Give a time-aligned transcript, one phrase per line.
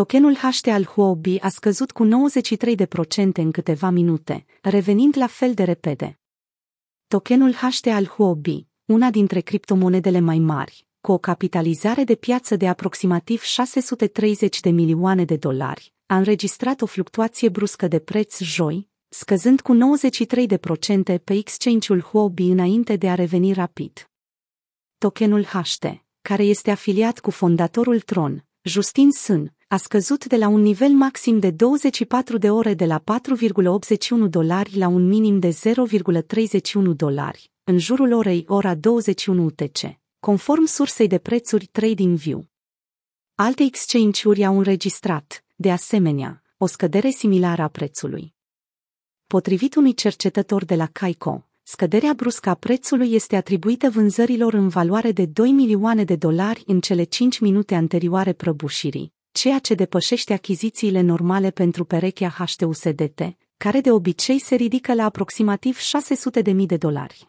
[0.00, 5.62] Tokenul HT al Huobi a scăzut cu 93% în câteva minute, revenind la fel de
[5.62, 6.18] repede.
[7.06, 12.68] Tokenul HT al Huobi, una dintre criptomonedele mai mari, cu o capitalizare de piață de
[12.68, 19.60] aproximativ 630 de milioane de dolari, a înregistrat o fluctuație bruscă de preț joi, scăzând
[19.60, 19.76] cu
[21.18, 24.10] 93% pe exchange-ul Huobi înainte de a reveni rapid.
[24.98, 30.60] Tokenul HT, care este afiliat cu fondatorul Tron, Justin Sun, a scăzut de la un
[30.60, 36.96] nivel maxim de 24 de ore de la 4,81 dolari la un minim de 0,31
[36.96, 39.78] dolari, în jurul orei ora 21 UTC,
[40.20, 42.44] conform sursei de prețuri TradingView.
[43.34, 48.34] Alte exchange-uri au înregistrat, de asemenea, o scădere similară a prețului.
[49.26, 55.12] Potrivit unui cercetător de la Kaiko, scăderea bruscă a prețului este atribuită vânzărilor în valoare
[55.12, 61.00] de 2 milioane de dolari în cele 5 minute anterioare prăbușirii, ceea ce depășește achizițiile
[61.00, 63.20] normale pentru perechea HTUSDT,
[63.56, 67.28] care de obicei se ridică la aproximativ 600.000 de dolari.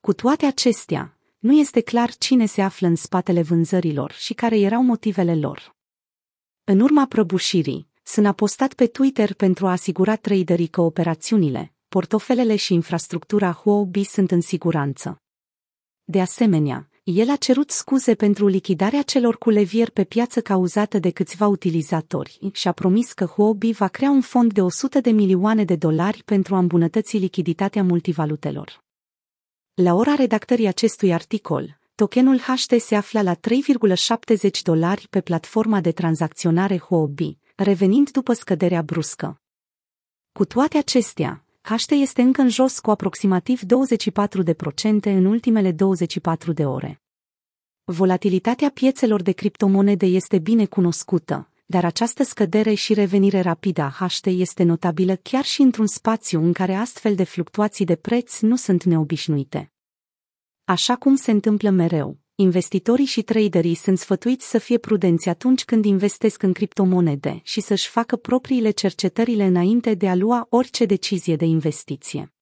[0.00, 4.82] Cu toate acestea, nu este clar cine se află în spatele vânzărilor și care erau
[4.82, 5.76] motivele lor.
[6.64, 12.74] În urma prăbușirii, sunt apostat pe Twitter pentru a asigura traderii că operațiunile, portofelele și
[12.74, 15.22] infrastructura Huobi sunt în siguranță.
[16.04, 21.10] De asemenea, el a cerut scuze pentru lichidarea celor cu levier pe piață cauzată de
[21.10, 25.64] câțiva utilizatori și a promis că Huobi va crea un fond de 100 de milioane
[25.64, 28.84] de dolari pentru a îmbunătăți lichiditatea multivalutelor.
[29.74, 33.40] La ora redactării acestui articol, tokenul HT se afla la 3,70
[34.62, 39.40] dolari pe platforma de tranzacționare Huobi, revenind după scăderea bruscă.
[40.32, 41.44] Cu toate acestea,
[41.76, 43.64] HT este încă în jos cu aproximativ 24%
[45.02, 47.02] în ultimele 24 de ore.
[47.84, 54.26] Volatilitatea piețelor de criptomonede este bine cunoscută, dar această scădere și revenire rapidă a HT
[54.26, 58.84] este notabilă chiar și într-un spațiu în care astfel de fluctuații de preț nu sunt
[58.84, 59.72] neobișnuite.
[60.64, 65.84] Așa cum se întâmplă mereu, investitorii și traderii sunt sfătuiți să fie prudenți atunci când
[65.84, 71.44] investesc în criptomonede și să-și facă propriile cercetările înainte de a lua orice decizie de
[71.44, 72.32] investiție.